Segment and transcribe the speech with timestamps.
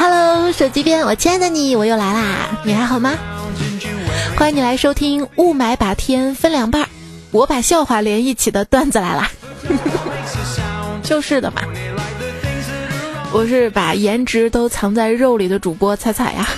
[0.00, 3.18] Hello，手机边我亲爱的你，我又来啦，你还好吗？
[4.34, 6.88] 欢迎你来收听雾霾把天分两半，
[7.30, 9.30] 我把笑话连一起的段子来啦。
[11.04, 11.60] 就是的嘛，
[13.30, 16.48] 我是把颜值都藏在肉里的主播彩彩呀。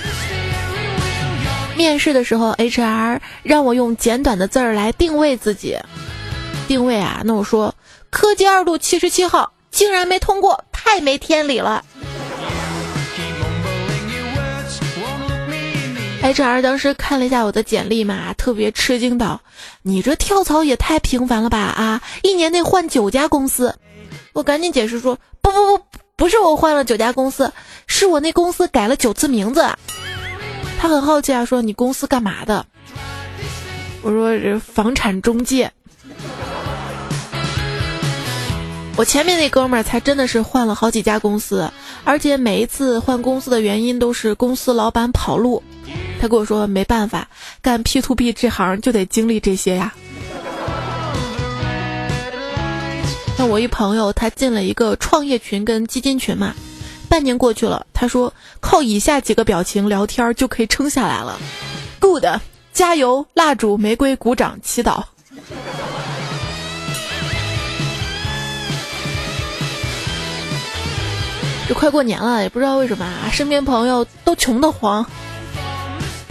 [1.75, 5.77] 面试的时候，HR 让我用简短的字儿来定位自己。
[6.69, 7.75] 定位啊，那我说
[8.09, 11.85] 科技二路七十七号竟然没通过，太没天理了。
[16.23, 19.41] HR 当时看了一下我的简历嘛，特别吃惊道
[19.83, 22.01] ：“你这跳槽也太频繁了吧啊！
[22.23, 23.75] 一年内换九家公司。”
[24.33, 25.85] 我赶紧解释说：“不不不，
[26.17, 27.53] 不是我换了九家公司，
[27.89, 29.67] 是我那公司改了九次名字。”
[30.79, 32.65] 他很好奇啊，说：“你公司干嘛的？”
[34.03, 35.73] 我说：“这房产中介。”
[38.97, 41.69] 我前面那哥们儿才真的是换了好几家公司，
[42.05, 45.61] 而且每一次换公司的原因都是公司老板跑路。
[46.21, 47.29] 他跟我说没办法，
[47.61, 49.93] 干 P to P 这行就得经历这些呀。
[53.39, 56.55] 那我一朋友，他进了一个创业群跟基金群嘛，
[57.09, 61.37] 半年过去了，他说靠以下几个表情聊天就可以撑下来了
[61.99, 62.25] ：Good，
[62.73, 65.03] 加油，蜡烛，玫瑰，鼓掌，祈祷。
[71.67, 75.05] 这快过年了，也不知道为什么啊，身边朋友都穷得慌。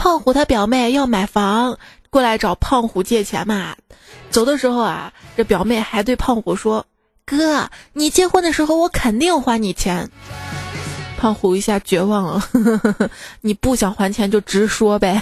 [0.02, 1.78] 胖虎他表妹要买房，
[2.10, 3.76] 过来找胖虎借钱嘛。
[4.32, 6.88] 走的时候啊，这表妹还对胖虎说
[7.24, 10.10] ：“哥，你结婚的时候我肯定还你钱。”
[11.22, 13.10] 胖虎一下绝望了，呵呵呵
[13.42, 15.22] 你不想还钱就直说呗。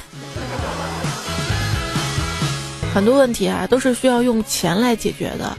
[2.93, 5.57] 很多问题啊，都是需要用钱来解决的。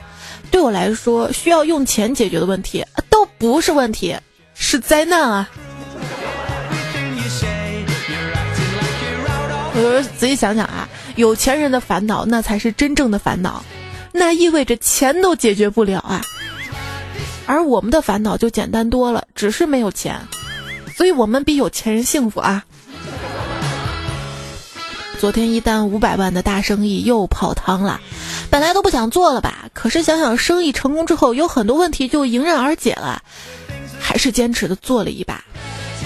[0.50, 4.16] 对我来说，需要用钱解决的问题都不是问题。
[4.54, 5.50] 是灾难啊！
[9.82, 10.86] 我说仔细想想啊，
[11.16, 13.64] 有钱人的烦恼那才是真正的烦恼，
[14.12, 16.22] 那意味着钱都解决不了啊。
[17.46, 20.20] 而我们的烦恼就简单多了，只是没有钱，
[20.94, 22.62] 所以我们比有钱人幸福啊。
[25.18, 28.00] 昨天一单五百万的大生意又泡汤了，
[28.50, 33.22] 本来都不想做了吧，可是想想生意成功之后有很多问题就迎刃而解了。
[33.98, 35.42] 还是坚持的做了一把，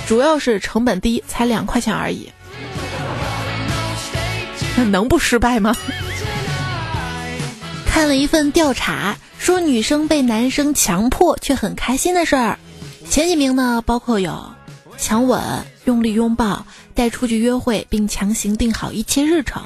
[0.07, 2.31] 主要是成本低，才两块钱而已。
[4.77, 5.75] 那 能不失败吗？
[7.87, 12.59] 看了一份调查，说女生被男生强迫却很开心的事儿，
[13.09, 14.53] 前几名呢，包括有
[14.99, 15.41] 强吻、
[15.85, 19.63] 用力拥抱、带出去约会并强行定好一切日程、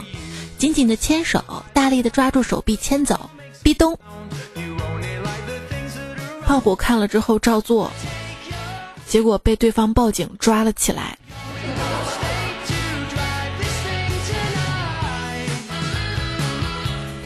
[0.59, 1.43] 紧紧的牵手、
[1.73, 3.31] 大力的抓住手臂牵走、
[3.63, 3.99] 壁咚。
[6.45, 7.91] 胖虎看了之后照做，
[9.07, 11.17] 结果被对方报警抓了起来。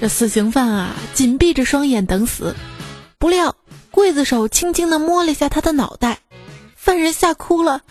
[0.02, 2.56] 这死刑犯啊，紧闭着双眼等死，
[3.18, 3.54] 不料
[3.92, 6.18] 刽子手轻轻的摸了一下他的脑袋，
[6.74, 7.82] 犯人吓哭了：“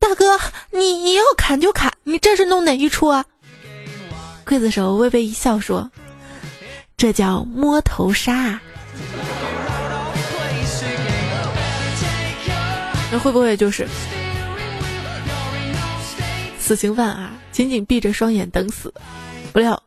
[0.00, 0.40] 大哥，
[0.70, 3.26] 你你要砍就砍，你这是弄哪一出啊？”
[4.46, 5.90] 刽子手微微一笑说
[6.96, 8.58] ：“这叫摸头杀。”
[13.12, 13.86] 那会不会就是
[16.58, 17.32] 死刑犯啊？
[17.52, 18.94] 紧紧闭着双眼等死，
[19.52, 19.82] 不料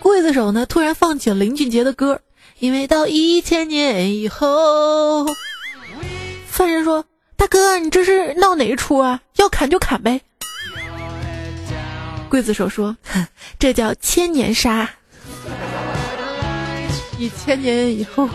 [0.00, 2.20] 刽子手呢突然放起了林俊杰的歌，
[2.58, 5.26] 因为到一千年以后，
[6.46, 7.04] 犯人说
[7.36, 9.20] ：“大哥，你这是闹哪一出啊？
[9.36, 10.20] 要砍就砍呗。”
[12.30, 12.96] 刽子手说
[13.58, 14.90] ：“这叫千年杀，
[17.18, 18.28] 一千年以后。”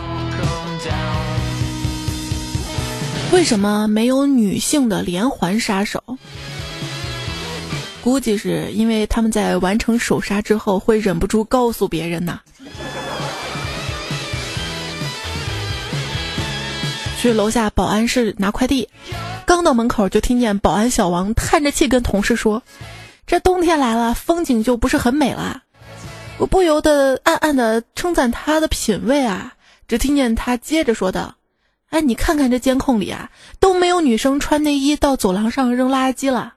[3.31, 6.03] 为什么没有女性的连环杀手？
[8.03, 12.41] 估计是因为他们在完成手杀之后会忍不住告诉别人呐。
[17.22, 18.89] 去楼下保安室拿快递，
[19.45, 22.62] 刚到门口就听见保安小王叹着气跟同事说
[23.25, 25.63] ：“这冬天来了，风景就不是很美了。”
[26.38, 29.54] 我不由得暗暗的称赞他的品味啊。
[29.88, 31.36] 只听见他接着说道。
[31.89, 33.30] 哎，你看看这监控里啊，
[33.62, 36.56] 都没有女生穿内衣到走廊上扔垃圾了。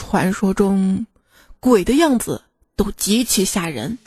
[0.00, 1.06] 传说中，
[1.58, 2.42] 鬼的样子
[2.76, 3.98] 都极其吓人，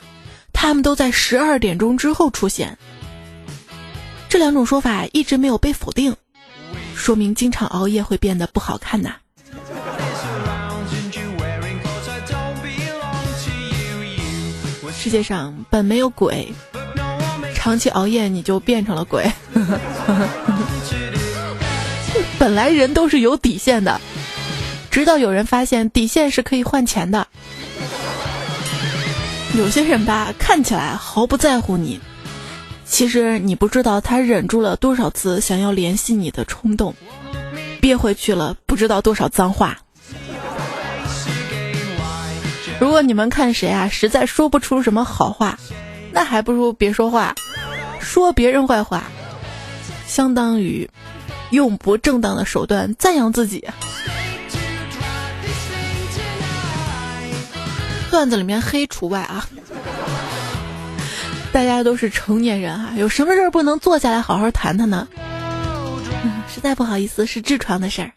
[0.50, 2.78] 他们都在十二点钟之后出现。
[4.30, 6.16] 这两种说法一直没有被否定，
[6.96, 9.16] 说明经常熬夜会变得不好看呐。
[14.98, 16.54] 世界上本没有鬼。
[17.54, 19.30] 长期熬夜，你就变成了鬼。
[22.38, 24.00] 本来人都是有底线的，
[24.92, 27.26] 直到有人发现底线是可以换钱的。
[29.56, 31.98] 有些人吧，看起来毫不在乎你，
[32.84, 36.94] 其实你不知道他忍住了多少次想要联系你的冲动，
[37.80, 39.78] 憋回去了不知道多少脏话。
[42.78, 45.58] 如果你们看谁啊，实在说不出什么好话，
[46.12, 47.34] 那还不如别说话，
[47.98, 49.04] 说别人坏话，
[50.06, 50.90] 相当于
[51.50, 53.66] 用不正当的手段赞扬自己。
[58.12, 59.48] 段子里面黑除外啊！
[61.50, 65.08] 大家都是成年人啊，有什么事儿不能坐下来好好谈谈呢？
[66.46, 68.12] 实在不好意思，是痔疮的事儿。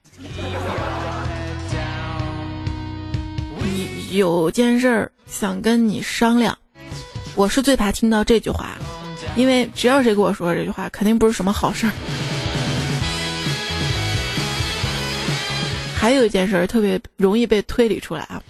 [4.12, 6.58] 有件事儿想跟你商量，
[7.36, 8.72] 我是最怕听到这句话，
[9.38, 11.94] 因为只要谁跟我说这句话，肯定不是什么好事儿。
[15.98, 18.44] 还有一件事儿特别容易被推理出来啊，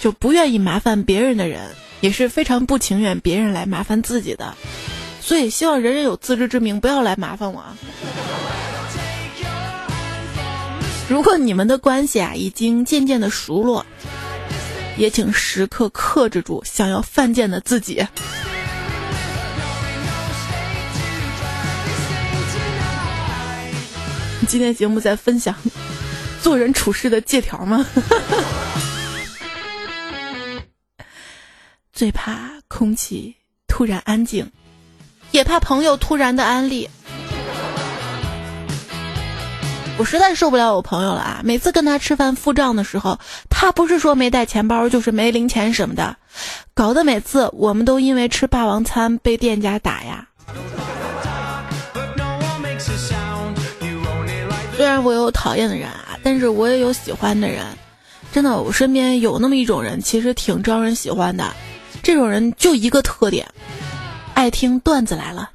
[0.00, 1.60] 就不愿意麻烦别人的人，
[2.00, 4.56] 也是非常不情愿别人来麻烦自己的，
[5.20, 7.60] 所以希望人人有自知之明，不要来麻烦我。
[7.60, 7.76] 啊。
[11.08, 13.84] 如果你们的关系啊已经渐渐的熟络。
[14.96, 18.04] 也请时刻克制住想要犯贱的自己。
[24.48, 25.54] 今天节目在分享
[26.42, 27.86] 做人处事的借条吗？
[31.98, 33.34] 最怕空气
[33.66, 34.48] 突然安静，
[35.32, 36.88] 也怕朋友突然的安利。
[39.98, 41.40] 我实在受不了我朋友了啊！
[41.42, 43.18] 每次跟他吃饭付账的时候，
[43.50, 46.16] 他不是说没带钱包，就是没零钱什么的，
[46.72, 50.28] 搞得每次我们都因为吃霸王餐被店家打呀。
[54.76, 57.66] 虽然我有讨厌的人啊，但是我也有喜欢的人。
[58.30, 61.52] 真的，我身边有那么一种人，其实挺招人喜欢的。
[62.08, 63.46] 这种人就一个特点，
[64.32, 65.50] 爱听段子来了。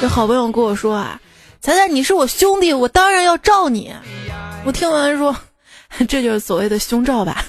[0.00, 1.20] 这好朋友跟我说啊，
[1.60, 3.92] 彩彩你是我兄弟，我当然要罩你。
[4.64, 5.36] 我听完说，
[6.08, 7.44] 这就是所谓的胸罩吧。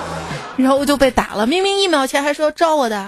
[0.56, 3.06] 然后我就被打了，明明一秒前还说要罩我的。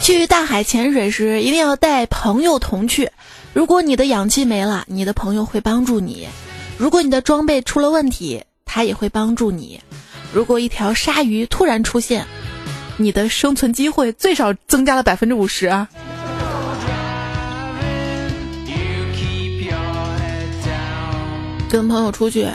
[0.00, 3.12] 去大海潜水时一定要带朋友同去。
[3.58, 6.28] 如果你的氧气没了，你的朋友会帮助你；
[6.76, 9.80] 如果你的装备出了问题，他也会帮助你；
[10.32, 12.24] 如果一条鲨鱼突然出现。
[12.98, 15.88] 你的生存机会最少增加了百分之五十啊！
[21.68, 22.48] 跟朋友出去，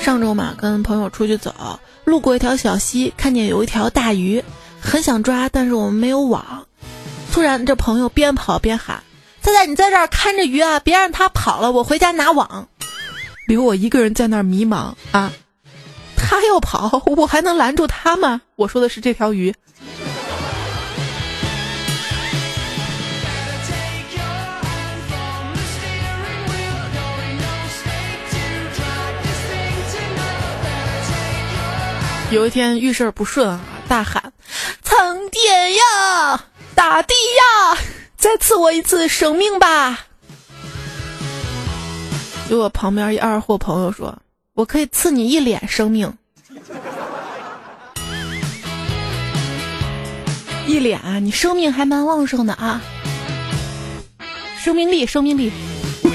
[0.00, 4.42] 上周嘛，跟朋友出去走，路过一条小溪，看见有一条大鱼，
[4.80, 6.66] 很想抓，但是我们没有网。
[7.30, 9.02] 突然，这朋友边跑边喊
[9.42, 12.68] ：“菜菜，你在这儿看着鱼啊，别让它跑了，我回家拿网。”
[13.48, 15.32] 留我一个人在那儿迷茫啊！
[16.16, 18.40] 他要跑，我还能拦住他吗？
[18.54, 19.52] 我说的是这条鱼。
[32.30, 34.32] 有一天遇事不顺啊，大喊
[34.82, 37.76] ：“苍天呀，大地呀，
[38.22, 40.06] 再赐我一次生命吧！”
[42.48, 44.16] 就我旁边一二货朋友说
[44.54, 46.16] ：“我可以赐你一脸生命。
[50.68, 52.80] ”一脸啊，你生命还蛮旺盛的啊，
[54.62, 55.50] 生命力，生命力。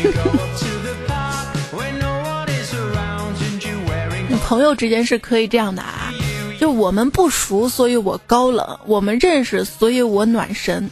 [4.29, 6.13] 你朋友之间是可以这样的啊，
[6.57, 10.89] 就我们不熟，所以我高冷；我们认识，所以我暖身。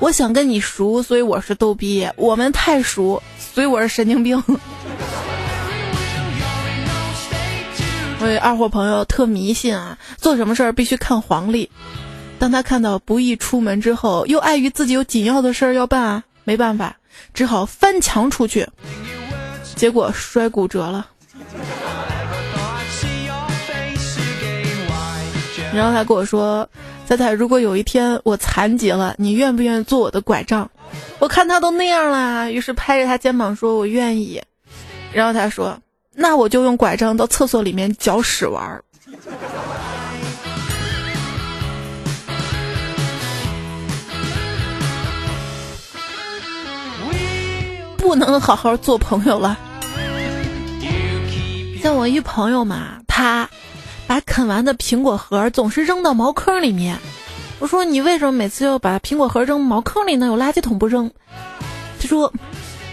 [0.00, 4.42] 我想跟你熟，所以我是逗逼；我们太熟，所以我是神经病。
[8.20, 11.70] 我二货朋友特迷信啊，做什么事儿必须看黄历。
[12.38, 16.96] 当他看到不宜出门之后，又碍于自己有紧要的事儿要办啊，没办法，
[17.32, 18.68] 只好翻墙出去，
[19.76, 21.06] 结果摔骨折了。
[25.74, 26.68] 然后他跟我说
[27.06, 30.70] ：“彩彩，如果有一天我残疾了，你愿不愿意做我的拐杖？”
[31.20, 34.42] 我看他都那样了，于是拍着他肩膀说：“我愿意。”
[35.12, 35.78] 然后他说
[36.14, 38.82] ：“那我就用拐杖到厕所里面搅屎玩儿。”
[47.98, 49.58] 不能好好做朋友了。
[51.82, 53.48] 像我一朋友嘛，他
[54.06, 56.98] 把啃完的苹果核总是扔到茅坑里面。
[57.58, 60.26] 我说你为什么每次要把苹果核扔茅坑里呢？
[60.26, 61.10] 有垃圾桶不扔？
[62.00, 62.32] 他说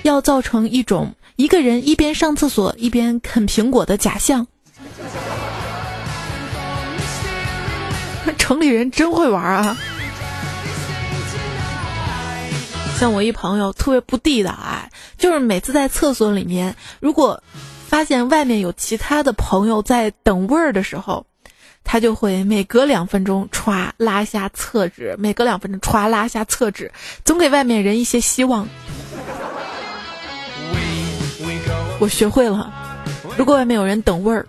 [0.04, 4.48] 要造成一种一个人一边上厕所一边啃苹果的假象。
[8.38, 9.78] 城里人真会玩啊！
[12.98, 14.88] 像我一朋友特别不地道啊，
[15.18, 17.42] 就是每次在厕所里面，如果
[17.92, 21.26] 发现外面有其他的朋友在等位儿的时候，
[21.84, 26.90] 他就会每隔两分钟歘拉下厕纸，每隔两分钟歘拉下厕纸，
[27.26, 28.66] 总给外面人一些希望。
[32.00, 32.72] 我学会了，
[33.38, 34.48] 如果外面有人等位儿，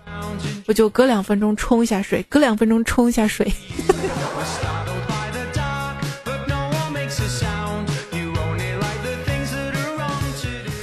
[0.65, 3.51] 我就隔两分钟冲一下水，隔两分钟冲一下水。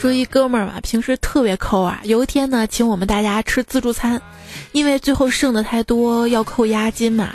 [0.00, 2.00] 说一哥们儿吧，平时特别抠啊。
[2.04, 4.18] 有一天呢，请我们大家吃自助餐，
[4.72, 7.28] 因为最后剩的太多要扣押金嘛。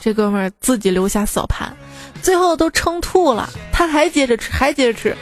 [0.00, 1.72] 这哥们儿自己留下扫盘，
[2.20, 5.16] 最后都撑吐了，他还接着吃，还接着吃。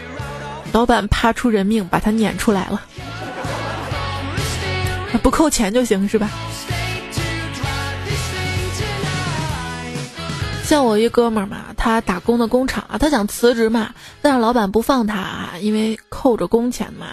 [0.73, 2.81] 老板怕出人命，把他撵出来了。
[5.23, 6.31] 不扣钱就行是吧？
[10.71, 17.09] 像我一哥们儿嘛，他打工的工厂啊，他想辞职嘛，但是老板不放他啊，因为扣着工钱嘛，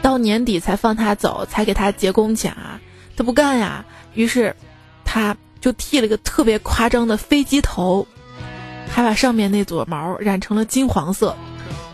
[0.00, 2.80] 到年底才放他走，才给他结工钱啊，
[3.18, 3.84] 他不干呀，
[4.14, 4.56] 于是
[5.04, 8.06] 他就剃了个特别夸张的飞机头，
[8.88, 11.36] 还把上面那撮毛染成了金黄色。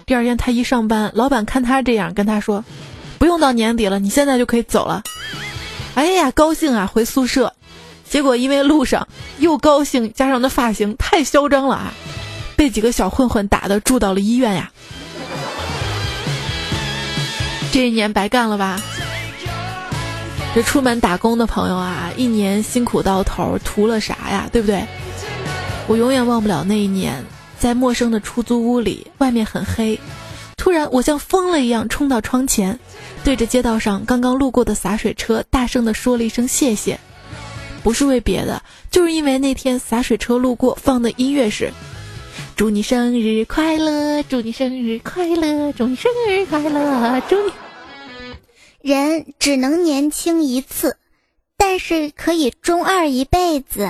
[0.07, 2.65] 第二天他一上班，老板看他这样，跟他说
[3.19, 5.03] ：“不用到年底了，你现在就可以走了。”
[5.97, 7.55] 哎呀，高兴啊，回宿舍。
[8.17, 9.07] 结果因为路上
[9.41, 11.93] 又高兴，加上那发型太嚣张了啊，
[12.57, 14.73] 被几个小混混打的住到了医院呀。
[17.71, 18.81] 这一年白干了吧？
[20.55, 24.49] 这出门打工的朋友啊，一年辛苦到头，图了啥呀？
[24.51, 24.83] 对不对？
[25.87, 27.23] 我永远忘不了那一年，
[27.59, 30.01] 在陌生的出租屋里，外面很黑，
[30.57, 32.81] 突然我像疯了一样冲到窗前，
[33.23, 36.99] 对着街道上刚刚路过的洒水车大声的说了一声谢谢。
[37.87, 41.71] 不是为别的，就是因为那天洒水车路过放的音乐是
[42.57, 47.53] “祝你生日快乐，祝你生日快乐，祝你生日快乐，祝你”。
[48.83, 50.97] 人只能年轻一次，
[51.57, 53.89] 但是可以中二一辈子。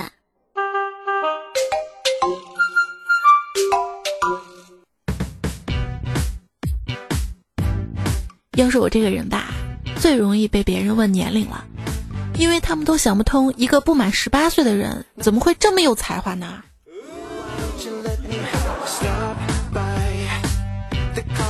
[8.57, 9.55] 要是我这个人吧，
[9.99, 11.65] 最容易被别人问年龄了。
[12.37, 16.63] 因为他们都想不通，一个不满十八岁的人怎么会这么有才华呢？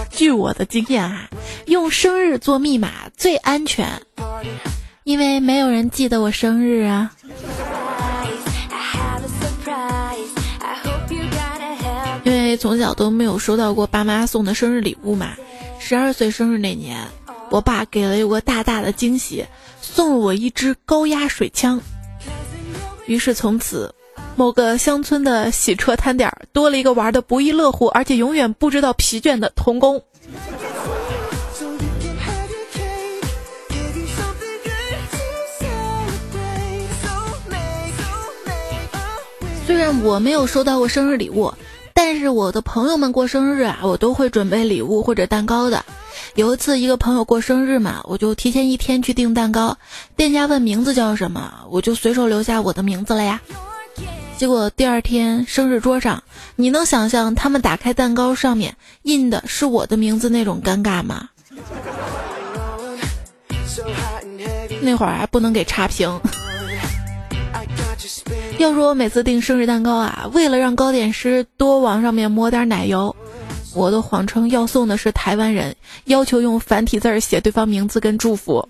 [0.10, 1.30] 据我的经验啊，
[1.68, 4.02] 用生日做密码最安全，
[5.04, 7.12] 因为没有人记得我生日啊。
[12.24, 15.34] 因为从小都没有收到过爸妈送的生日礼物嘛，
[15.80, 16.98] 十二岁生日那年，
[17.50, 19.46] 我爸给了有个大大的惊喜。
[19.80, 21.82] 送了我一支高压水枪，
[23.06, 23.96] 于是从此，
[24.36, 30.04] 某个乡村的洗车摊点儿多了一个玩的不亦乐乎，而且永远不知道疲倦的童工。
[39.66, 41.54] 虽然我没有收到过生日礼物，
[41.94, 45.84] 但是我的朋友们过生日啊，我都会准备礼物或者蛋糕的。
[46.38, 49.76] 有一次，一个朋友过生日嘛，我就提前一天去订蛋糕。
[50.16, 53.42] 店家问名字叫什么，我就随手留下我的名字了呀。
[54.38, 56.22] 结果第二天生日桌上，
[56.56, 61.28] 你能想象他们打开蛋糕上面印的是我的名字那种尴尬吗？
[64.80, 66.22] 那会儿还不能给差评。
[68.60, 73.16] 要说我每次订生日蛋糕啊，为了让糕点师多往上面抹点奶油。
[73.74, 78.68] 我都谎称要送的是台湾人，要求用繁体字写对方名字跟祝福。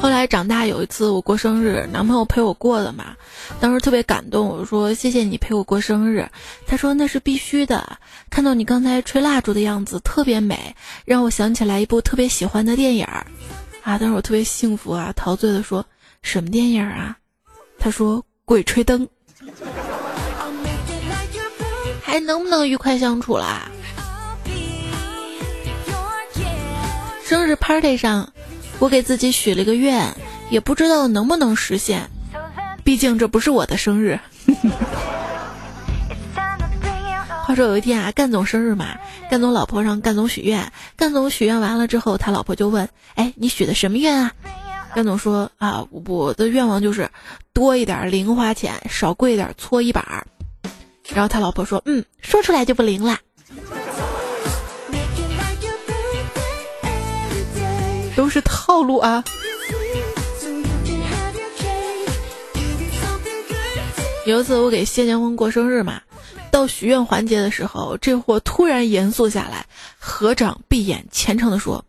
[0.00, 3.14] 后来长大有一次我过生日，男朋友陪我过的嘛，
[3.60, 6.26] 当时特别感动，我说谢谢你陪我过生日。
[6.66, 7.98] 他说那是必须的，
[8.30, 10.74] 看到你刚才吹蜡烛的样子特别美，
[11.04, 13.26] 让我想起来一部特别喜欢的电影儿。
[13.90, 13.98] 啊！
[13.98, 15.84] 当时我特别幸福啊，陶醉的说
[16.22, 17.18] ：“什么电影啊？”
[17.80, 19.04] 他说：“《鬼吹灯》。”
[22.00, 23.68] 还能不能愉快相处啦？
[27.24, 28.32] 生日 party 上，
[28.78, 30.14] 我给自己许了个愿，
[30.50, 32.08] 也不知道能不能实现，
[32.84, 34.20] 毕竟这不是我的生日。
[37.50, 38.96] 话说有一天啊，干总生日嘛，
[39.28, 44.32] 干总老婆让干总许愿，干总许愿完了之后，他老婆就问：“哎，你许的什么愿啊？”
[44.94, 47.10] 干总说：“啊，我的愿望就是
[47.52, 50.24] 多一点零花钱，少跪点搓衣板。”
[51.12, 53.18] 然后他老婆说：“嗯，说出来就不灵了。”
[58.14, 59.24] 都是套路啊！
[64.24, 66.00] 有一次我给谢霆锋过生日嘛，
[66.50, 69.66] 到许愿环节的时候，这货突然严肃下来，
[69.98, 71.84] 合掌闭眼，虔诚的说：“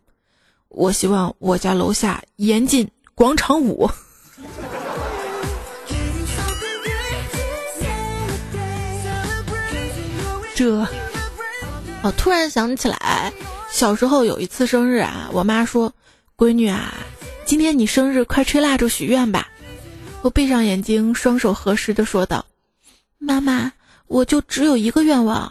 [0.68, 3.90] 我希望我家楼下严禁广场舞。
[10.54, 10.86] ”这，
[12.02, 13.32] 我突然想起来，
[13.70, 15.92] 小时候有一次生日啊，我妈说。
[16.34, 16.94] 闺女啊，
[17.44, 19.48] 今天你生日，快吹蜡烛许愿吧！
[20.22, 22.46] 我闭上眼睛，双手合十的说道
[23.18, 23.72] ：“妈妈，
[24.12, 25.50] 我就只有一个愿望，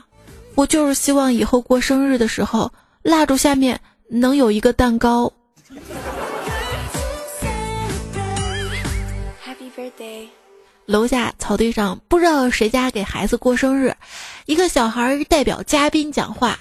[0.54, 5.34] 我就是希望以后过生日的时候，蜡烛下面能有一个蛋糕。”
[10.86, 13.96] 楼下草地上，不知道谁家给孩子过生日，
[14.46, 16.60] 一个小孩代表嘉宾讲话。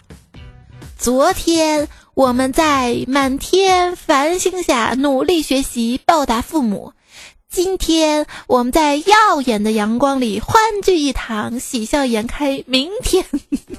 [0.97, 1.87] 昨天。
[2.14, 6.92] 我们在满天繁星下努力学习，报答父母。
[7.50, 12.62] 今天我们在耀眼的阳光里欢聚一堂，喜笑颜开。
[12.69, 13.26] 明天，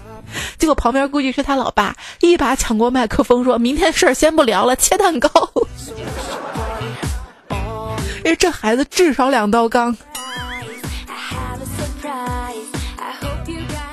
[0.60, 5.30] 结果旁边估计是他老爸，一把抢过麦克风，说明天事儿先不聊了，切蛋糕。
[8.26, 9.96] 哎， 这孩子至少两道杠。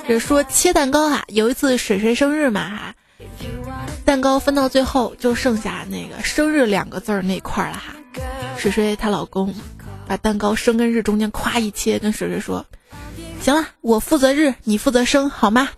[0.08, 2.94] 这说切蛋糕啊，有一次水水生日嘛哈。
[4.04, 7.94] 蛋糕分到最后就剩下那个生日两个字儿那块了哈，
[8.56, 9.54] 水水她老公
[10.06, 12.66] 把蛋糕生跟日中间咵一切，跟水水说
[13.40, 15.68] ：“行了，我负责日，你负责生，好吗？”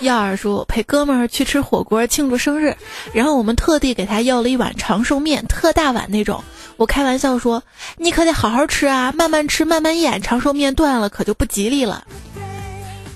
[0.00, 2.76] 耀儿说陪哥们儿去吃火锅庆祝生日，
[3.12, 6.42] 然后我们特地给他要了一碗长寿面，特大碗那种。
[6.76, 7.62] 我开玩笑说
[7.98, 12.04] ：“你可得好好吃啊，慢慢吃，慢慢咽，长寿面断了可就不吉利了。”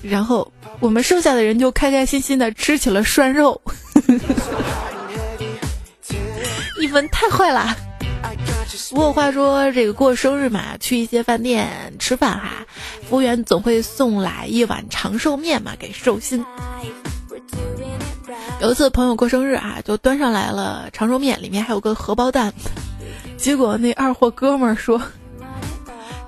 [0.03, 3.59] 然后我们剩下的人就开开心心的吃起了涮肉。
[6.79, 7.75] 一分太坏了。
[8.91, 12.65] 不过话说，这个过生日嘛，去一些饭店吃饭哈，
[13.09, 16.45] 服务员总会送来一碗长寿面嘛，给寿星。
[18.61, 22.53] 有一次朋友过生日啊，就端上来了长寿面，里面还有个荷包蛋。
[23.37, 25.01] 结果那二货哥们儿说：“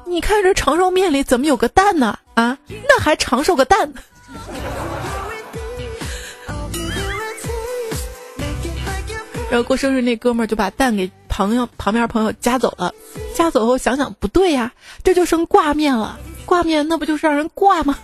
[0.06, 2.17] 你看这长寿面里怎么有个蛋呢？
[2.36, 3.93] 啊，那还长寿个蛋？”
[9.50, 12.93] 然后过生日那哥们儿就把蛋给朋友旁边朋友夹走了，
[13.34, 14.72] 夹走后想想不对呀，
[15.04, 17.98] 这就剩挂面了，挂面那不就是让人挂吗？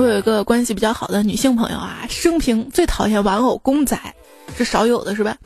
[0.00, 4.00] 我有一个关系比较好的女性朋友啊，生平最讨厌玩偶公仔，
[4.56, 5.36] 是少有的是吧？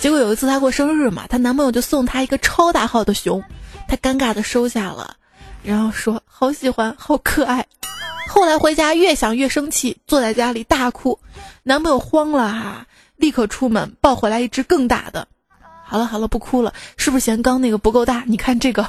[0.00, 3.44] 结果有一次她过生日嘛，她男朋友就送她一个超大号的熊，
[3.86, 5.14] 她尴尬的收下了。
[5.62, 7.64] 然后说好喜欢，好可爱。
[8.26, 11.20] 后来回家越想越生气，坐在家里大哭。
[11.62, 15.28] 男朋友慌了哈，立刻出门抱回来一只更大的。
[15.84, 18.24] 好了好了，不哭了，是不是嫌刚那个不够大？
[18.26, 18.84] 你看这个。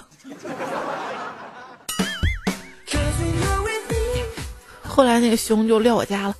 [4.95, 6.35] 后来那个熊就撂我家了。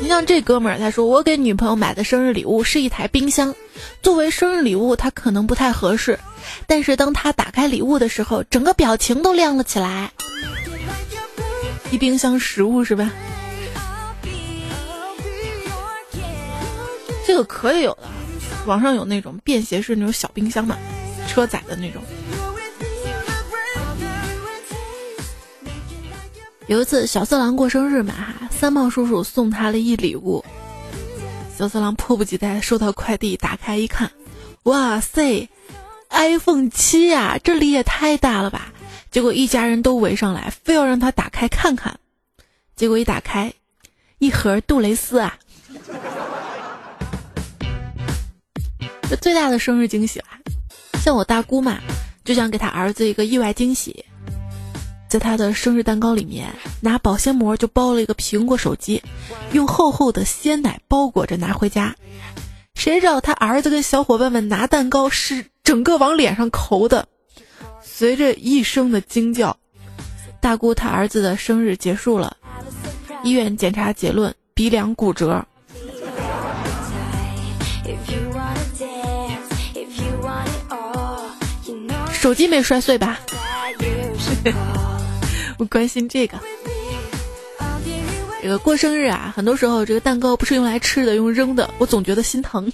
[0.00, 3.54] 你像这哥们儿，他说我给女朋友买的生日礼物是一台冰箱。
[4.00, 6.18] 作为生日礼物，它可能不太合适，
[6.66, 10.10] 但是当他打开礼物的时候，整个表情都亮了起来。
[11.90, 13.12] 一冰箱食物是吧？
[17.26, 18.08] 这个可以有的，
[18.64, 20.78] 网上有那种便携式那种小冰箱嘛，
[21.28, 22.00] 车载的那种。
[26.66, 30.44] 有一次小色狼过生日嘛，哈，三胖叔叔送他了一礼物。
[31.56, 34.10] 小色狼迫不及待收到快递，打开一看，
[34.64, 35.48] 哇塞
[36.10, 38.72] ，iPhone 七呀，这里也太大了吧！
[39.12, 42.00] 结果一家人都围上来，非要让他打开看看。
[42.74, 43.54] 结果一打开，
[44.18, 45.38] 一盒杜蕾斯啊！
[49.08, 50.26] 这最大的生日惊喜了。
[51.00, 51.78] 像我大姑嘛，
[52.24, 54.04] 就想给他儿子一个意外惊喜。
[55.08, 56.48] 在他的生日蛋糕里面，
[56.80, 59.02] 拿保鲜膜就包了一个苹果手机，
[59.52, 61.94] 用厚厚的鲜奶包裹着拿回家。
[62.74, 67.08] 谁知道他儿子跟小伙伴们拿蛋糕是整个往脸上抠的。
[67.82, 69.56] 随着一声的惊叫，
[70.40, 72.36] 大姑他儿子的生日结束了，
[73.22, 75.46] 医院检查结论鼻梁骨折。
[82.12, 83.20] 手机没摔碎吧？
[85.56, 86.38] 不关心这个。
[88.42, 92.70] 这个过生日啊，很多时候这个蛋糕不是用来吃的，用扔的，我总觉得心疼。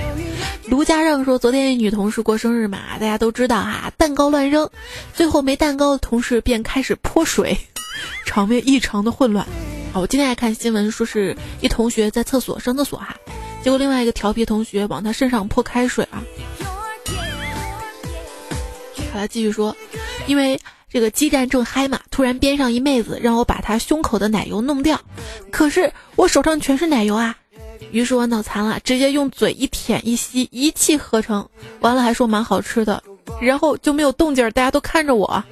[0.68, 4.68] 卢家让说，昨天一女同事过生日嘛，大家都知道哈，蛋糕乱扔，
[5.14, 7.56] 最后没蛋糕的同事便开始泼水，
[8.26, 9.46] 场面异常的混乱。
[9.94, 13.16] 好，我今天还看新闻，说是一同学在厕所上厕所哈，
[13.62, 16.22] 结果另外一个调皮同学往他身上泼开水啊。
[19.10, 19.74] 好了，继续说，
[20.26, 20.60] 因为。
[20.90, 24.98] 这个激战正嗨嘛，突然边上一妹子让我把她胸口的奶油弄掉，
[25.50, 27.36] 可是我手上全是奶油啊，
[27.90, 31.46] 于是我脑残了，直接用嘴一舔一吸，一气呵成，
[31.80, 33.02] 完了还说蛮好吃的，
[33.40, 35.44] 然后就没有动静，大家都看着我，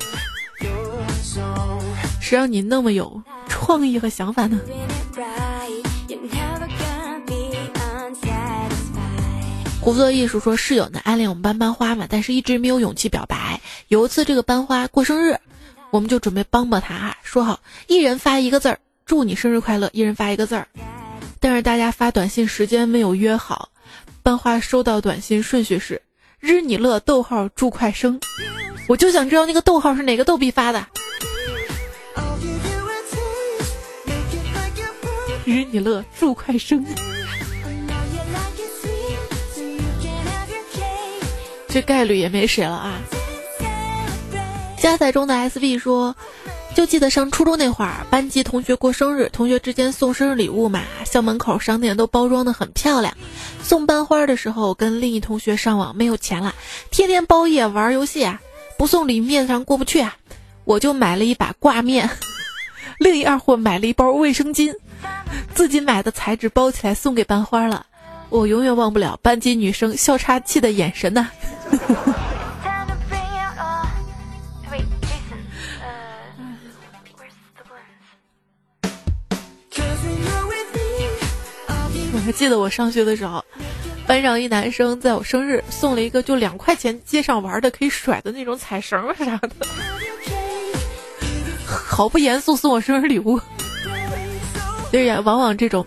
[2.21, 4.59] 谁让你那么有创意和想法呢？
[9.87, 13.61] 胡作艺术说室友呢暗恋我们班班花嘛，但是一直没有勇气表白。
[13.87, 15.39] 有一次这个班花过生日，
[15.93, 20.67] 我们就准备帮帮他哈，说好一人发一个字儿，祝你生日快乐，一人发一个字儿。
[21.39, 23.69] 但是大家发短信时间没有约好，
[24.25, 26.03] 班花收到短信顺序是
[26.41, 28.19] 日你乐逗号祝快生，
[28.89, 30.85] 我就想知道那个逗号是哪个逗比发的。
[35.45, 36.85] 日你乐祝快生。
[41.77, 42.99] 这概率也没谁了啊！
[44.79, 46.17] 加载中的 SB 说，
[46.75, 53.15] 就记得上初中那会儿，班级同学过生日，同学之间送生日礼物嘛，校门口商店都包装的很漂亮。
[53.63, 56.55] 送班花的时候，跟另一同学上网没有钱了，
[56.91, 58.41] 天天包夜玩游戏啊，
[58.79, 60.17] 不送礼面子上过不去啊，
[60.65, 62.09] 我就买了一把挂面，
[62.99, 64.75] 另一二货买了一包卫生巾，
[65.55, 67.85] 自己买的材质包起来送给班花了。
[68.37, 71.31] 我永远忘不了班级女生笑岔气的眼神呐。
[82.13, 83.43] 我还记得我上学的时候，
[84.07, 89.51] 班上一男生在我生日送了一个就两块钱街上玩的可以甩的那种彩绳啥的，
[91.65, 93.41] 毫不严肃送我生日礼物。
[94.93, 95.87] 对呀，往往这种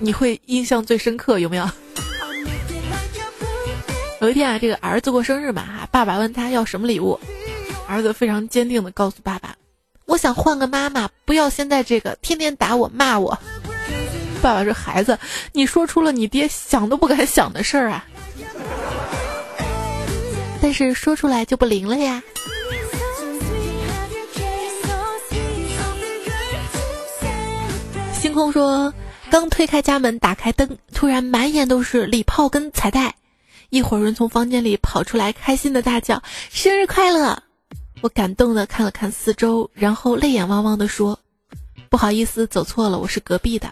[0.00, 1.68] 你会印象最深刻，有没有？
[4.20, 7.18] 有一天啊，这个儿子过生日嘛，哈，爸爸问他要什么礼物，
[7.88, 9.54] 儿子非常坚定的告诉爸爸
[10.06, 13.36] ：“我想换个妈妈，不要现在这个天天打我骂我。
[14.42, 15.18] ”爸爸说：“孩子，
[15.52, 18.04] 你说出了你爹想都不敢想的事儿啊，
[20.60, 22.22] 但是说出来就不灵了呀。”
[28.12, 28.92] 星空说
[29.30, 33.14] ：“刚推开家门，打开灯，突然满眼都是礼炮跟彩带。”
[33.70, 37.42] 一伙人从房间里跑出来，开心的大叫：“生日快乐！”
[38.00, 41.18] 我感动的看了看四周，然后泪眼汪汪的说
[41.90, 43.70] ：“不好意思，走错了，我是隔壁的。”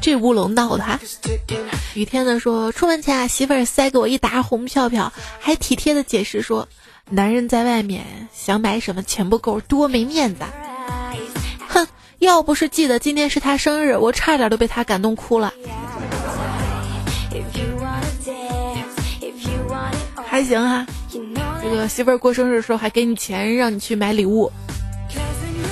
[0.00, 1.00] 这乌龙闹的哈！
[1.94, 6.66] 雨天的说：“出门前啊，媳妇儿塞给我一沓红票票，还体贴的解释说，
[7.10, 10.42] 男人在外面想买什么钱不够，多没面子。”
[11.68, 11.86] 哼，
[12.18, 15.52] 要不是记得今天是他生日，我差点都被他感动哭了。
[20.26, 20.86] 还行哈，
[21.62, 24.52] 这个媳妇儿过生日的时候还给你钱，让你去买礼物。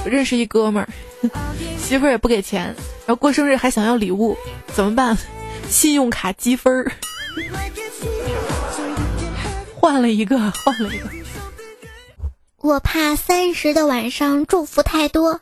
[0.05, 0.89] 我认识一哥们儿，
[1.79, 2.65] 媳妇儿也不给钱，
[3.07, 4.37] 然后过生日还想要礼物，
[4.73, 5.17] 怎么办？
[5.69, 6.93] 信用卡积分儿，
[9.75, 11.16] 换了一个，换了一个。
[12.67, 15.41] 我怕三十的晚上祝福太多。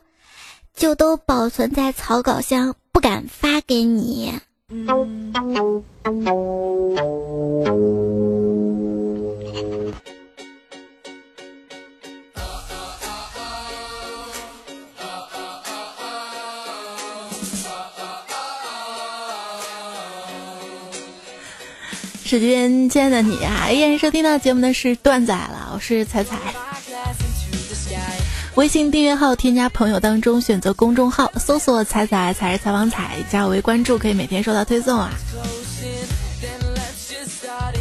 [0.76, 4.34] 就都保存在草稿箱，不敢发给你。
[22.24, 26.36] 时间间的你啊，依然收听到节目的是段仔了，我是彩彩。
[28.56, 35.10] 微信订阅号添加朋友当中，选择公众号搜索“彩彩彩是采访彩”，加我为关注，可以每天收到推送啊。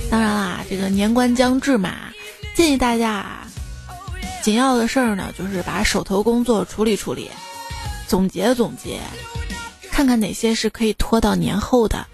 [0.10, 1.94] 当然啦，这个年关将至嘛，
[2.56, 3.48] 建议大家啊，
[4.42, 7.30] 紧要的事儿呢，就是把手头工作处理处理，
[8.08, 9.00] 总结总结，
[9.92, 12.08] 看看哪些是可以拖到年后的。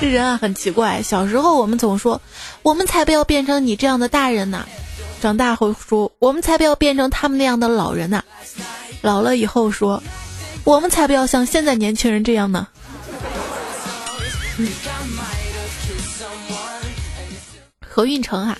[0.00, 2.20] 这人啊很奇怪，小时候我们总说，
[2.62, 4.60] 我们才不要变成你这样的大人呢；
[5.20, 8.20] 长大后说，我们才不要变成他们那样的老人呢；
[9.02, 10.02] 老了以后说，
[10.64, 12.66] 我们才不要像现在年轻人这样呢。
[17.80, 18.58] 何运成啊，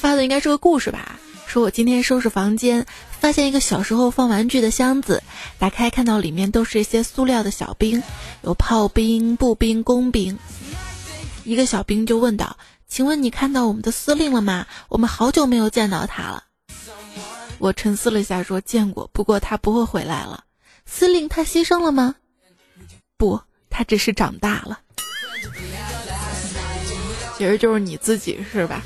[0.00, 1.16] 发的应该是个故事吧？
[1.46, 2.86] 说我今天收拾房间。
[3.20, 5.22] 发现一个小时候放玩具的箱子，
[5.58, 8.02] 打开看到里面都是一些塑料的小兵，
[8.40, 10.38] 有炮兵、步兵、工兵。
[11.44, 12.56] 一个小兵就问道
[12.90, 14.66] ：“请问你看到我们的司令了吗？
[14.88, 16.42] 我们好久没有见到他了。”
[17.58, 20.42] 我沉思了一下，说：“见过，不过他不会回来了。”
[20.84, 22.16] 司令他牺牲了吗？
[23.16, 24.80] 不，他只是长大了。
[27.38, 28.82] 其实就是你自己，是吧？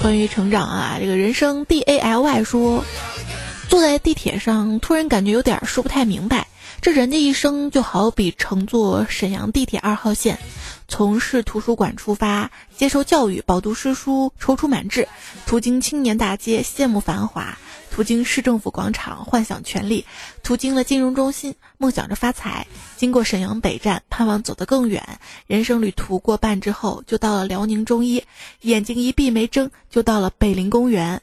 [0.00, 2.82] 关于成长啊，这个人生 D A L Y 说，
[3.68, 6.46] 坐在地铁上，突然感觉有点说不太明白。
[6.82, 10.38] 这人的一生就好比乘坐沈阳地铁二号线，
[10.88, 15.06] 从市图书馆出发，接受教育，饱读诗书，踌躇满志，
[15.44, 17.58] 途经青年大街，羡慕繁华。
[17.90, 20.06] 途经市政府广场，幻想权力；
[20.42, 22.66] 途经了金融中心，梦想着发财；
[22.96, 25.18] 经过沈阳北站，盼望走得更远。
[25.46, 28.24] 人生旅途过半之后，就到了辽宁中医。
[28.62, 31.20] 眼睛一闭没睁，就到了北陵公园。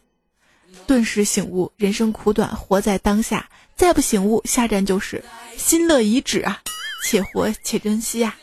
[0.85, 3.49] 顿时醒悟，人生苦短，活在当下。
[3.77, 5.23] 再不醒悟，下站就是
[5.55, 6.59] 新乐遗址啊！
[7.05, 8.35] 且活且珍惜啊！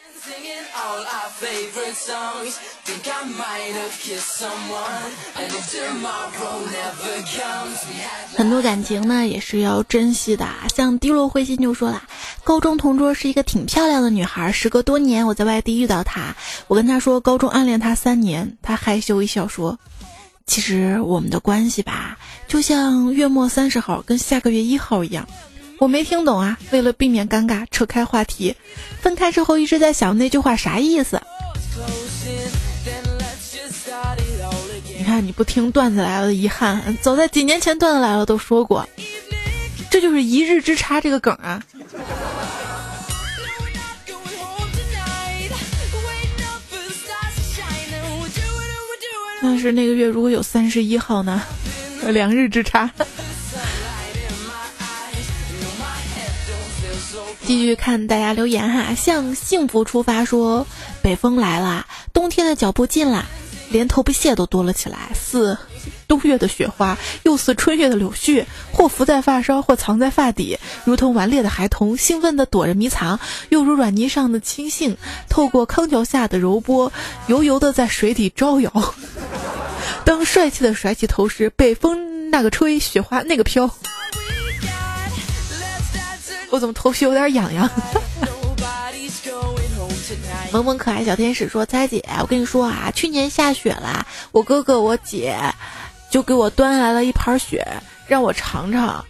[8.37, 12.05] 很多感情呢也是要珍惜的，像低落灰心就说了，
[12.45, 16.35] 高中同桌是一个挺漂亮的女孩，时隔多年我在外地遇到她，
[16.69, 19.79] 我跟她说高中暗恋她三年，她害羞一笑说，
[20.47, 25.27] 其实我们的关系吧，就像月末三十号跟下个月一号一样，
[25.79, 28.55] 我没听懂啊，为了避免尴尬，扯开话题，
[29.01, 31.21] 分开之后一直在想那句话啥意思。
[34.97, 38.89] 你看你不听段子来了的遗憾，早在几年前段子来了都说过，
[39.91, 41.63] 这就是一日之差这个梗啊。
[49.45, 51.43] 但是那个月如果有三十一号呢？
[52.09, 52.91] 两日之差。
[57.45, 60.67] 继续看大家留言哈，向幸福出发说，
[61.03, 63.27] 北风来了，冬天的脚步近了。
[63.75, 65.59] 连头皮屑都多了起来，似
[66.07, 74.97] 冬月的雪花，又似春月的柳絮，或浮在发梢，或藏在发底，如同顽劣的孩童，兴奋地躲着迷藏，又如软泥上的青荇，
[75.29, 76.93] 透过康桥下的柔波，
[77.27, 78.95] 油油的在水底招摇。
[80.07, 83.69] 当帅气的甩起头时，被风那个吹，雪花那个飘。
[86.51, 87.69] 我怎么头皮有点痒痒？
[90.55, 95.37] 萌萌可爱小天使说：“猜姐，我跟你说啊，去年下雪了，我哥哥我姐
[96.09, 97.67] 就给我端来了一盘雪，
[98.07, 99.05] 让我尝尝。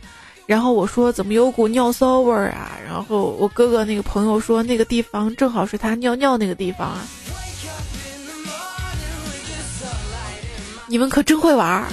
[0.47, 2.73] 然后我说怎么有股尿骚味儿啊？
[2.89, 7.07] 然后我哥哥那个朋友说那个地方正好是他尿尿那个地方啊。
[10.87, 11.85] 你们可真会玩儿。”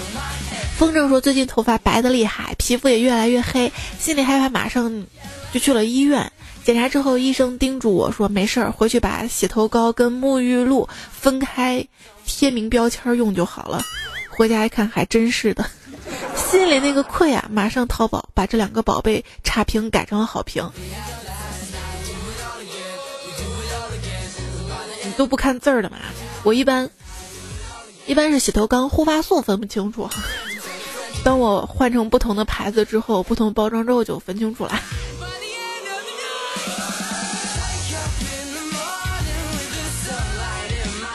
[0.80, 5.06] 风筝说：“最近头发白的厉害，皮肤也越来越黑，心里害怕，马上
[5.52, 6.31] 就去了医院。”
[6.64, 11.88] 检查之后，医生叮嘱我说：“没事儿，回去把洗头膏跟沐浴露分开
[12.26, 13.82] 贴明标签用就好了。”
[14.30, 15.66] 回家一看，还真是的，
[16.36, 17.48] 心里那个愧啊！
[17.52, 20.72] 马上淘宝把这两个宝贝差评改成了好评。
[25.04, 25.98] 你都不看字儿的吗？
[26.44, 26.90] 我一般
[28.08, 30.10] 一般是洗头膏、护发素分不清楚。
[31.24, 34.80] 当我换成不同的牌子之后，不同包装之后就分清楚了。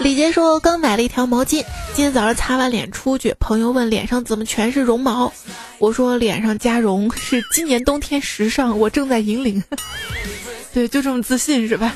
[0.07, 5.33] 李杰说：“刚买了一条毛巾，今天早上擦完脸出去，朋友问脸上怎么全是绒毛，
[5.79, 9.61] 我说脸上加绒是今年冬天时尚，我正在引领。
[10.73, 11.93] 对，就这么自信是吧？”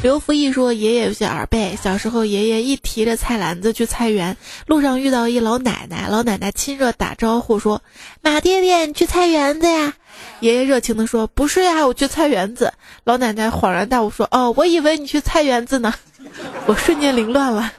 [0.00, 7.82] 刘福义说：“爷爷有些耳背，小时候爷爷一提着菜篮子去菜园，路上遇到一老奶奶，老奶奶亲热打招呼说
[8.22, 9.94] ：‘马爹爹，你去菜园子呀？’”
[10.38, 15.92] 爷爷热情地说：“不是呀，我去菜园子。”老奶奶恍然大悟说：“哦，我以为你去菜园子呢。
[16.66, 17.72] ”我瞬间凌乱了。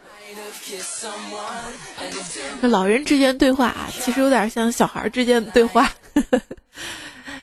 [2.61, 5.89] 这老人之间对话啊，其实有点像小孩之间的对话。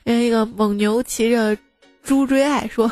[0.03, 1.57] 因 为一个蒙牛骑着
[2.03, 2.91] 猪追爱说：“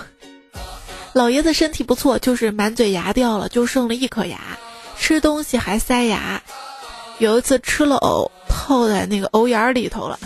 [1.15, 4.37] 老爷子身体不错，就是满嘴牙掉了，就剩了一颗牙，
[4.99, 6.43] 吃东西还塞牙。
[7.19, 10.19] 有一次吃了藕，套在那个藕眼里头了。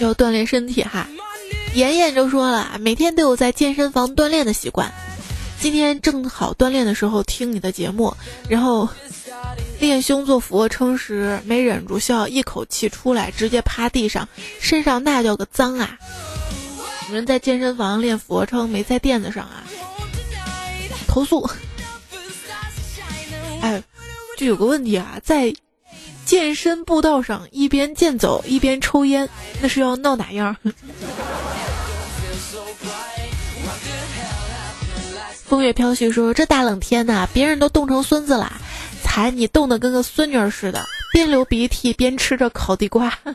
[0.00, 1.06] 要锻炼身体哈，
[1.74, 4.90] 妍妍就说了，每天都有在健身房锻炼的习惯。
[5.60, 8.16] 今天正好锻炼的时候听你的节目，
[8.48, 8.88] 然后
[9.80, 14.28] 练胸做俯卧撑时没忍住笑，一口气出来，直接趴地上，
[14.60, 15.98] 身上那叫个脏啊！
[17.08, 19.64] 有人在健身房练俯卧撑没在垫子上啊？
[21.08, 21.48] 投诉！
[23.62, 23.82] 哎，
[24.36, 25.52] 就有个问题啊，在
[26.26, 29.28] 健身步道上一边健走一边抽烟，
[29.62, 30.54] 那是要闹哪样？
[35.46, 38.60] 风月飘絮说：“这大冷天的，别人都冻成孙子啦，
[39.10, 43.12] 才你冻得跟个孙女儿似的，边流鼻涕边吃着烤地瓜。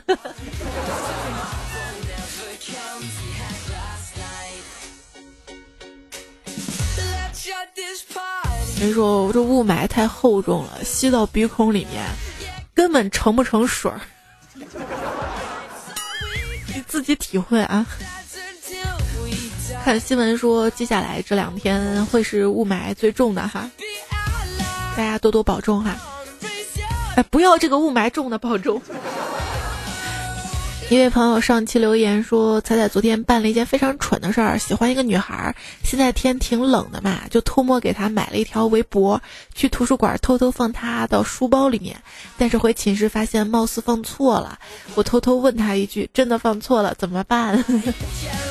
[8.80, 12.02] 人说我这雾霾太厚重了，吸到鼻孔里面，
[12.74, 14.00] 根本成不成水儿。
[16.74, 17.86] 你自己体会啊。
[19.84, 23.70] 看新闻说，接下来这两天会是雾霾最重的哈，
[24.96, 25.96] 大家多多保重哈。
[27.16, 28.80] 哎，不要这个雾霾重的保重。
[30.88, 39.20] 一位朋友上期留言说，彩彩昨天办了一件非常蠢的事儿，喜欢一个女孩，现在天挺冷的嘛，就偷摸给她买了一条围脖，
[39.52, 42.00] 去图书馆偷偷放她到书包里面，
[42.38, 44.58] 但是回寝室发现貌似放错了，
[44.94, 47.64] 我偷偷问她一句，真的放错了怎么办？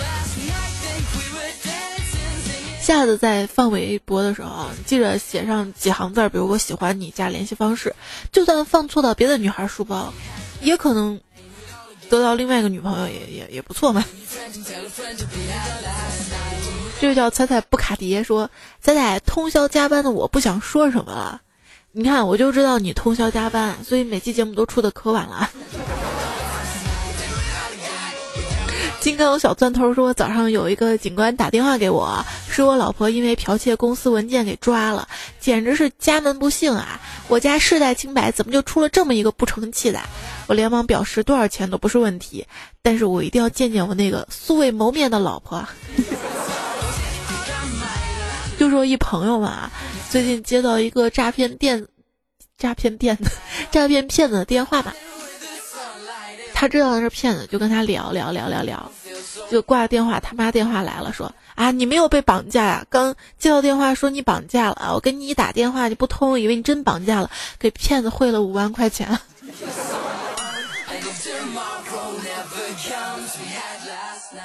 [2.85, 7.95] 下次在放微博的时候啊，记着写上几行字，比如我喜欢你加联系方式。
[8.31, 10.13] 就算放错到别的女孩书包，
[10.61, 11.19] 也可能
[12.11, 14.05] 得到另外一个女朋友，也也也不错嘛。
[17.01, 21.41] 这个叫彩彩布卡迪说：“彩彩通宵加班的我不想说什么了，
[21.91, 25.49] 你看我就知道你通宵加班，所以每期节目都出的可晚了。”
[29.05, 35.07] 金刚小钻头说：“早上有一个警官打电话给我，说我老婆因为剽窃公司文件给抓了，
[35.39, 36.99] 简直是家门不幸啊！
[37.27, 40.01] 我家世代清白，怎么就出了这么一个不成器的？”
[40.49, 42.47] 我连忙表示多少钱都不是问题，
[42.81, 45.63] 但是我一定要见见我那个素未谋面的老婆。
[48.57, 49.69] 就说一朋友嘛，
[50.09, 51.85] 最近接到一个诈骗电、
[52.57, 53.15] 诈骗电、
[53.69, 54.91] 诈骗骗子的电话嘛。
[56.57, 58.89] 他知道他是骗子，就跟他聊聊聊聊聊，
[59.51, 60.21] 就挂了电话。
[60.21, 62.85] 他妈电话来了，说啊，你没有被绑架呀？
[62.89, 69.19] 刚接到电话说你绑架了，我给你一打电话你不通，以为你真绑架了，给骗子汇了五万块钱。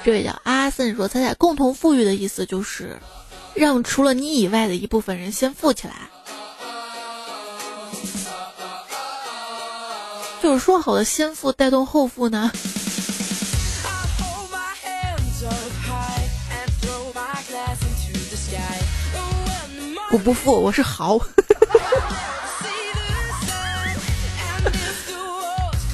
[0.03, 2.99] 这位叫阿森说：“猜猜共同富裕的意思就是，
[3.53, 5.93] 让除了你以外的一部分人先富起来。”
[10.41, 12.51] 就是说好的先富带动后富呢？
[20.11, 21.19] 我不富，我是豪。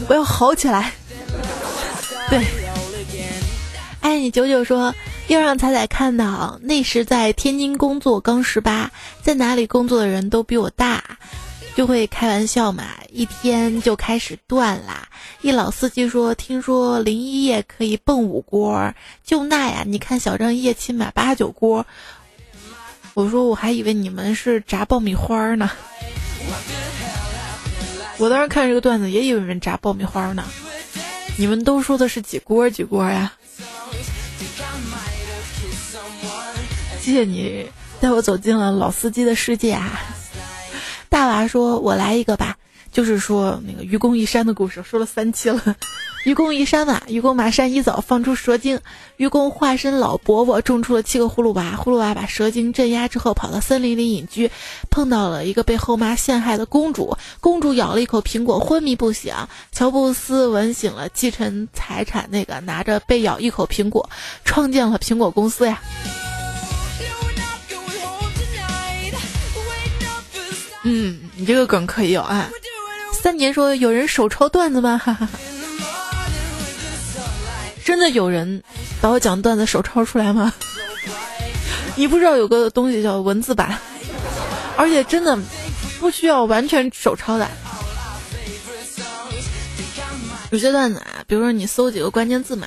[0.07, 0.93] 我要好起来。
[2.29, 2.41] 对，
[3.99, 4.95] 爱你九九说
[5.27, 8.89] 要让彩彩看到，那时在天津工作，刚十八，
[9.21, 11.03] 在哪里工作的人都比我大。
[11.77, 15.07] 就会开玩笑嘛，一天就开始断啦。
[15.41, 21.85] 一老司机说：“听说零一夜可以蹦五锅，就那呀。”你看小张一夜起买八九锅。
[23.13, 25.69] 我说我还以为你们是炸爆米花呢。
[28.17, 30.43] 我当时看这个段子也以为你们炸爆米花呢。
[31.37, 33.33] 你们都说的是几锅几锅呀？
[36.99, 37.69] 谢谢你
[38.01, 40.01] 带我走进了老司机的世界啊！
[41.09, 42.55] 大娃说：“我来一个吧，
[42.91, 45.75] 就是说那个愚公移山的故事，说了三期了。
[46.25, 48.77] 愚公移山嘛，愚公马山一早放出蛇精，
[49.15, 51.73] 愚公化身老伯伯，种出了七个葫芦娃。
[51.77, 54.51] 葫芦娃把蛇精镇压之后，跑到森林里隐居，
[54.89, 57.15] 碰到了一个被后妈陷害的公主。
[57.39, 59.33] 公主咬了一口苹果，昏迷不醒。
[59.71, 64.09] 乔布斯闻醒了继承财产那个，拿着被咬一口苹果，
[64.43, 65.81] 创建了苹果公司呀。”
[70.89, 72.49] 嗯，你这个梗可以有啊。
[73.11, 74.97] 三年说有人手抄段子吗？
[74.97, 75.39] 哈哈哈。
[77.83, 78.63] 真的有人
[79.01, 80.53] 把我讲段子手抄出来吗？
[81.97, 83.77] 你不知道有个东西叫文字版，
[84.77, 85.37] 而且真的
[85.99, 87.45] 不需要完全手抄的。
[90.51, 92.65] 有些段子啊，比如说你搜几个关键字嘛，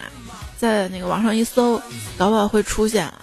[0.58, 1.80] 在那个网上一搜，
[2.18, 3.14] 搞不好会出现啊。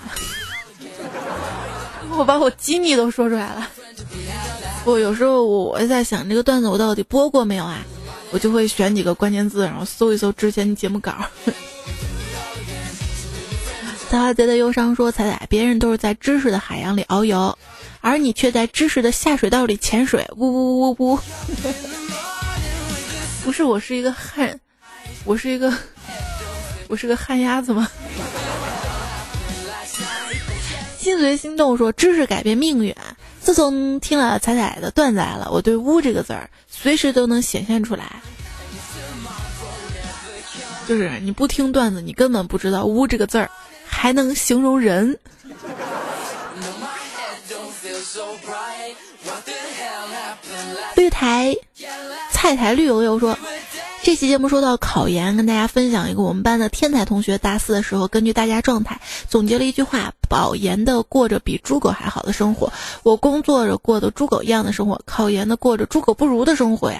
[2.17, 3.69] 我把我机密都说出来了。
[4.87, 7.83] 我有时候我我在想这个段子我到底播过没有啊？
[8.31, 11.13] 我就会选几个关键字，然后搜一搜之前节目稿。
[14.09, 17.57] 大花贼的忧伤说：“彩彩，别人都是在知识的海洋里遨游，
[17.99, 21.19] 而你却在知识的下水道里潜水。”呜呜呜呜呜！
[23.43, 24.57] 不是，我是一个旱，
[25.25, 25.73] 我是一个，
[26.87, 27.91] 我是个旱鸭子吗？
[30.97, 32.95] 心随心动说：“知识改变命运。”
[33.47, 38.21] 自从听了彩彩的段子来了，我对“污”这个字儿随时都能显现出来。
[40.85, 43.49] 就是你不听段子，你根本不知道“污”这个字儿
[43.85, 45.17] 还能形容人。
[50.97, 51.55] 绿台
[52.29, 53.39] 菜台绿油油说。
[54.07, 62.71] 这期节目说到考研，跟大家分享一个我们班的天才同学，大四的时候根据大家状态总结了一句话：保研的过着比猪狗还好的生活，
[63.03, 66.99] 我工作着过的猪狗一样的生活，考研的过着猪狗不如的生活呀。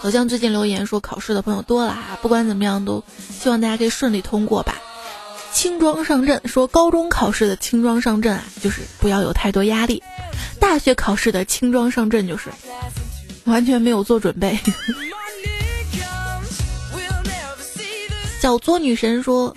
[0.00, 4.74] 好像最近留言说考试的朋友多了啊，不管怎么样都希望大家可以顺利通过吧。
[5.52, 10.02] 轻装上阵说高中考试的轻装上阵啊，就是不要有太多压力；
[10.58, 12.50] 大学考试的轻装上阵就是。
[13.44, 14.58] 完全没有做准备。
[18.40, 19.56] 小作女神说：“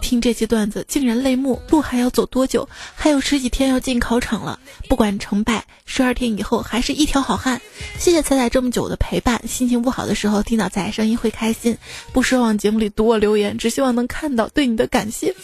[0.00, 2.68] 听这期段子竟然泪目，路还要走多久？
[2.94, 7.60] 还有十几天要进考场了，不管成败，十二天以后还是一条好汉。
[7.98, 11.76] 谢谢彩彩这么久的陪伴，心情不好的时候听到彩彩声音会开心。
[12.12, 15.34] 不奢望节目里读我留言，只希望能看到对你的感谢。”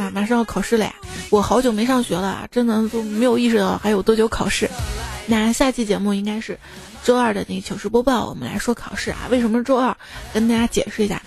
[0.00, 0.94] 啊，马上要考试了呀！
[1.28, 4.70] 我好久没上学了，真的都没有意识到还有多久考试。
[5.26, 6.58] 那下期节目应该是
[7.02, 9.28] 周二的那个糗事播报，我们来说考试啊。
[9.30, 9.96] 为什么是周二？
[10.32, 11.22] 跟大家解释一下，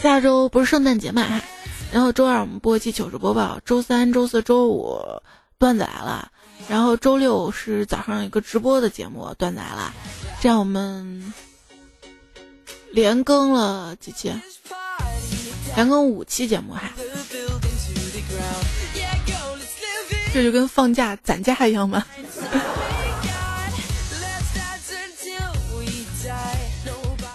[0.00, 1.40] 下周不是圣诞节嘛？
[1.92, 5.00] 然后周二我们播一期糗事播报，周三、周四周五
[5.58, 6.30] 段子来了，
[6.68, 9.92] 然后周六是早上一个直播的节目，段子来了。
[10.40, 11.34] 这样我们
[12.92, 14.32] 连更了几期？
[15.74, 16.92] 连更五期节目哈。
[20.32, 22.04] 这就跟放假攒假一样吗？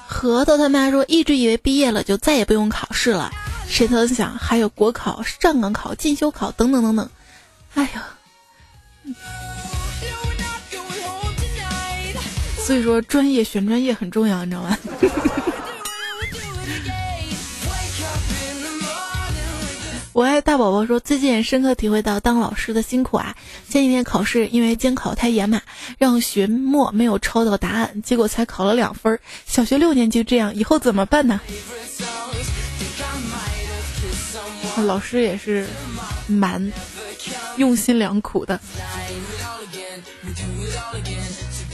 [0.08, 3.32] 核桃他妈说，一直以为毕业了就再也不用考试了，
[3.68, 7.08] 谁曾想还有国考、上岗考、进修考等等等等。
[7.76, 8.08] 哎呀，
[12.58, 14.78] 所以说专业选专业很重要，你知道吗？
[20.16, 23.36] 我爱大宝宝说，最近深刻体会到当老师的辛苦啊！
[23.68, 25.62] 前几天考试，因为监考太严嘛，
[25.98, 29.20] 让学末没有抄到答案，结果才考了两分。
[29.46, 31.42] 小学六年级这样，以后怎么办呢？
[34.86, 35.68] 老师也是
[36.28, 36.72] 蛮
[37.58, 38.58] 用心良苦的，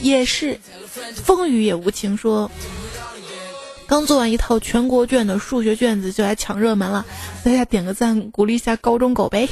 [0.00, 0.58] 也是
[1.14, 2.50] 风雨也无情说。
[3.86, 7.04] 刚做完一套全国卷的数学卷子，就来抢热门了，
[7.44, 9.48] 大家点个赞，鼓励一下高中狗呗。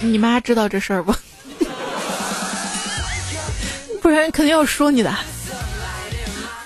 [0.00, 1.12] 你妈知道这事儿不？
[4.00, 5.12] 不然肯定要说你的。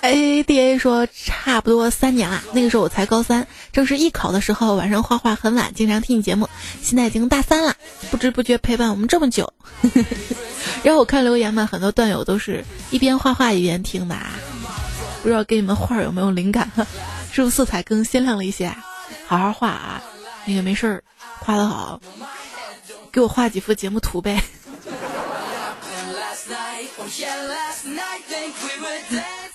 [0.03, 6.49] A D A 说差不多三年了，那个时候我才高三，正是艺考的时候，晚上画画很晚，经常听你节目。
[6.83, 7.77] 现在已经大三了，
[8.11, 9.53] 不知不觉陪伴我们这么久。
[10.83, 14.33] 然后我看留言嘛，很多段友都是一边画画一边听的啊，
[15.23, 16.69] 不知道给你们画有没有灵感？
[17.31, 18.75] 是不是色彩更鲜亮了一些？
[19.29, 20.03] 好好画啊，
[20.45, 21.05] 那个没事儿，
[21.39, 22.01] 画的好，
[23.13, 24.43] 给我画几幅节目图呗。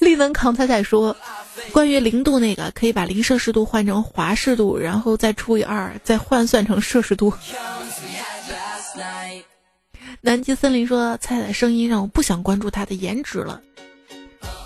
[0.07, 1.15] 力能扛彩彩说，
[1.73, 7.33] 关于零度那个，可以把零摄氏度换成华氏度，然后再除以二，再换算成摄氏度。
[10.21, 13.61] 南极森林说，彩彩声音让我不想关注他的颜值了。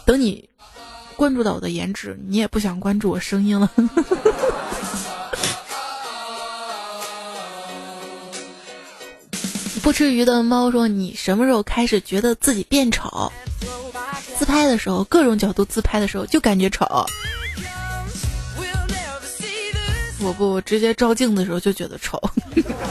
[0.06, 0.48] 等你
[1.16, 3.70] 关注到我的颜值，你也不想关注我声音了。
[9.82, 13.32] 不吃鱼的猫说：“你什么时候开始觉得自己变丑？
[14.38, 16.86] 自拍的时候，各种角度自拍的时候就感觉丑。
[20.20, 22.22] 我不，我直接照镜子的时候就觉得丑，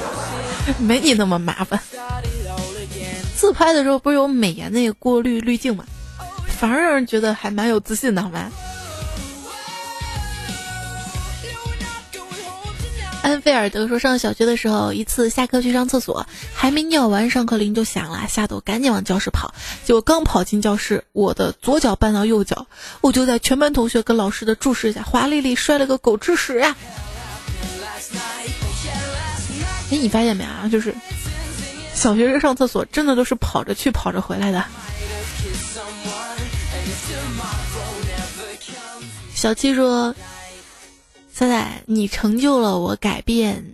[0.80, 1.80] 没你那么麻烦。
[3.36, 5.84] 自拍的时候不是有美颜那个过滤滤镜吗？
[6.59, 8.51] 反而让人觉得还蛮有自信的，好吗？”
[13.22, 19.54] 安菲尔德说，上小学的时候，一次下课去上厕所，还没尿完，上课铃就响了，吓得我赶紧往教室跑。
[19.84, 22.66] 结果刚跑进教室，我的左脚绊到右脚，
[23.02, 26.74] 我就在全班同学跟老师的注视下，华丽丽摔了个狗吃屎呀！
[29.90, 30.68] 哎，你发现没啊？
[30.72, 30.94] 就是
[31.94, 34.64] 小学生上厕所真的都是跑着去，跑着回来的。
[39.34, 40.14] 小七说。
[41.41, 43.64] 仔仔，你成就了我改变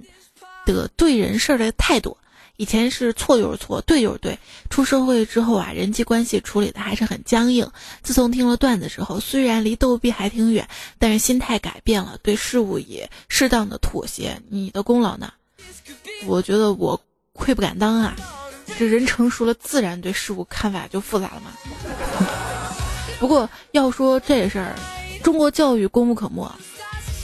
[0.64, 2.16] 的对人事的态度。
[2.58, 4.38] 以前是错就是错，对就是对。
[4.70, 7.68] 出社会之后啊，人际关系处理的还是很僵硬。
[8.04, 10.68] 自从听了段子之后，虽然离逗逼还挺远，
[11.00, 14.40] 但是心态改变了，对事物也适当的妥协。
[14.48, 15.32] 你的功劳呢？
[16.24, 17.02] 我觉得我
[17.32, 18.14] 愧不敢当啊。
[18.78, 21.50] 这人成熟了，自然对事物看法就复杂了嘛。
[23.18, 24.76] 不过要说这事儿，
[25.24, 26.48] 中国教育功不可没。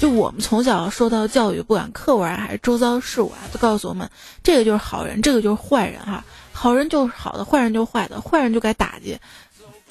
[0.03, 4.11] 就我们从小受到教育，不管课文还是周遭事物啊，都告诉我们，
[4.43, 6.25] 这个就是好人，这个就是坏人哈。
[6.51, 9.17] 好人就是好的，坏人就是坏的，坏人就该打击。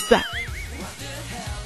[0.09, 0.20] 对，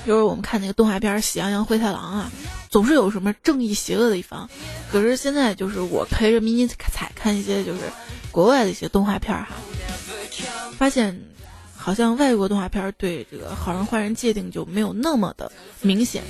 [0.05, 2.31] 就是我们看那个动画片《喜羊羊灰太狼》啊，
[2.69, 4.47] 总是有什么正义邪恶的一方。
[4.91, 7.79] 可是现在就是我陪着迷你彩看一些就是
[8.29, 9.55] 国外的一些动画片哈，
[10.77, 11.19] 发现
[11.85, 16.23] 好像外国动画片对这个好人坏人界定就没有那么的明显。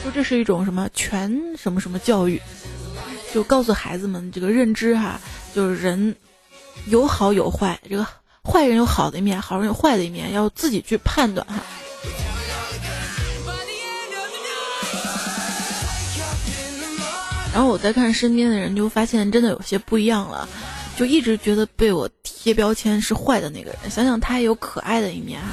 [0.00, 2.40] 说这是一种什么全什么什么教育，
[3.34, 5.20] 就告诉孩子们这个认知哈，
[5.52, 6.14] 就是人
[6.86, 8.06] 有好有坏，这个
[8.44, 11.54] 坏人有好的一面，好人有坏的一面，要自己去判断哈。
[17.52, 20.48] 然后我再看身边的人，就发现真的有些不一样了，
[21.00, 25.46] 就一直觉得被我贴标签是坏的那个人，想想他也有可爱的一面哈。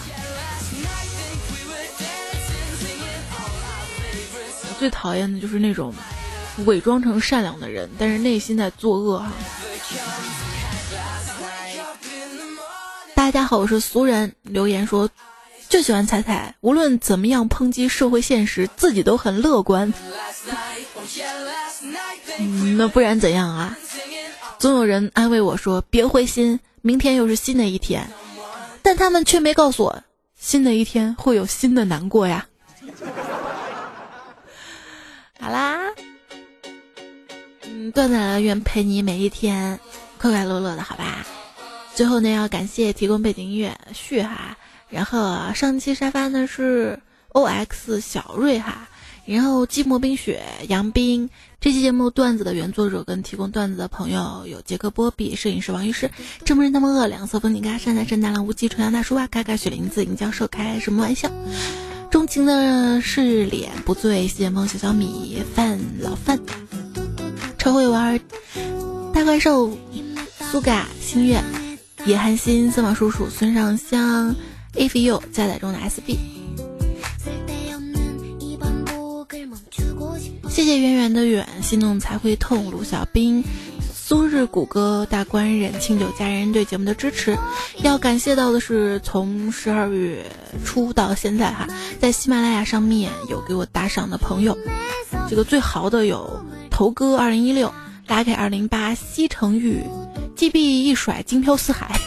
[4.78, 5.94] 最讨厌的就是那种
[6.66, 9.32] 伪装成善良的人，但是内心在作恶哈。
[13.16, 14.36] 大家好，我是俗人。
[14.42, 15.10] 留言说
[15.70, 19.94] 就喜欢彩彩，无论怎么样抨击社会现实，自己都很乐观。
[22.38, 23.78] 嗯那不然怎样啊？
[24.60, 28.10] 总有人安慰我说别灰心，明天又是新的一天。
[28.82, 30.04] 但他们却没告诉我，
[30.36, 32.48] 新的一天会有新的难过呀。
[35.40, 35.78] 好啦，
[37.66, 39.80] 嗯，段子来了，愿陪你每一天
[40.18, 41.24] 快快乐乐的，好吧？
[41.94, 44.58] 最后呢，要感谢提供背景音乐旭哈，
[44.90, 47.00] 然后上期沙发呢是
[47.30, 48.88] O X 小瑞哈，
[49.26, 51.30] 然后寂寞冰雪杨冰。
[51.60, 56.12] 这期节目段子的原作者跟提供段子的朋友有杰克波比，摄影师王医师，
[56.46, 61.32] 这不是那么饿，两色风景嘎，山在山大浪无忌，纯阳大叔啊，嘎嘎雪林子，尹教授开什么玩笑？
[62.12, 66.40] 钟情的是脸不醉，谢梦小小米饭老范，
[67.58, 68.20] 超会玩
[69.12, 69.76] 大怪兽
[70.52, 71.44] 苏嘎星月
[72.06, 74.36] 野寒心司马叔叔孙尚香
[74.76, 76.20] A V U 加载中的 S B，
[80.58, 83.44] 谢谢圆圆的远，心动才会痛，卢小兵。
[83.94, 87.38] 苏日谷歌大官人清酒佳人对节目的支持，
[87.84, 90.26] 要感谢到的是从十二月
[90.66, 91.68] 初到现在哈，
[92.00, 94.58] 在喜马拉雅上面有给我打赏的朋友，
[95.30, 97.72] 这个最豪的有头哥二零一六、
[98.08, 99.84] 拉 k 二零八、西城玉、
[100.36, 102.00] G B 一甩金飘四海、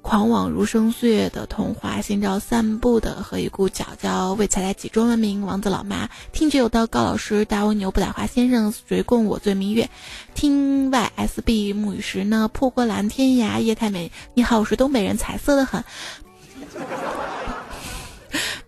[0.01, 9.87] 狂妄如生岁月的童话，心照散步的和一股皎皎，为彩彩几中文名，王子老妈，听觉有道高老师，大蜗牛不打花先生，谁共我醉明月？
[10.33, 14.11] 听 YSB 沐雨时呢，破过蓝天涯，夜太美。
[14.33, 15.83] 你好，我是东北人，彩色的很。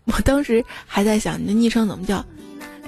[0.06, 2.24] 我当时还在想你的昵称怎么叫，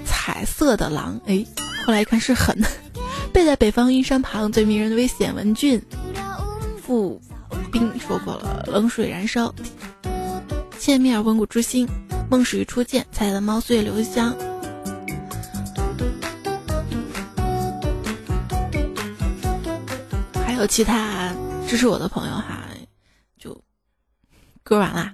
[0.04, 1.44] 彩色的狼哎，
[1.86, 2.56] 后来一看是狠，
[3.32, 5.80] 背在北方阴山旁最迷人的危险文俊，
[7.72, 9.54] 冰说过了冷水燃烧，
[10.78, 11.88] 千面温故知新，
[12.30, 14.34] 梦始于初见，采的猫岁月留香。
[20.46, 21.32] 还有其他
[21.66, 22.60] 支持我的朋友哈，
[23.38, 23.60] 就
[24.62, 25.12] 歌完啦，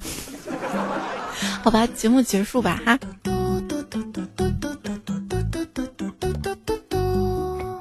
[1.64, 2.98] 好吧，节目结束吧哈。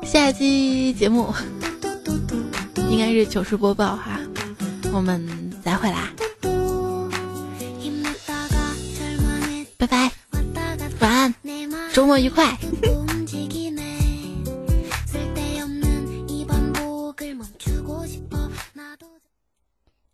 [0.03, 1.33] 下期节目
[2.89, 4.18] 应该是糗事播报哈，
[4.91, 6.09] 我们再会啦，
[9.77, 10.11] 拜拜，
[10.99, 11.33] 晚安，
[11.93, 12.57] 周末愉快。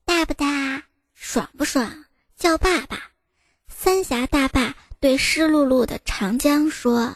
[0.05, 2.05] 大不大，爽不爽？
[2.37, 2.99] 叫爸爸。
[3.67, 7.15] 三峡大坝对湿漉漉的长江说。